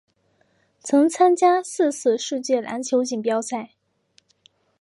[0.79, 3.73] 曾参加四次世界篮球锦标赛。